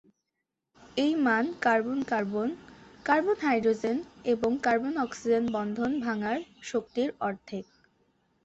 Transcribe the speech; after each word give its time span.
এই 0.97 1.13
মান 1.25 1.45
carbon carbon, 1.61 2.49
carbon hydrogen 3.05 3.97
এবং 4.25 4.51
কার্বন-অক্সিজেন 4.63 5.43
বন্ধন 5.55 5.91
ভাঙার 6.05 6.37
শক্তির 6.63 7.09
অর্ধেক। 7.19 7.65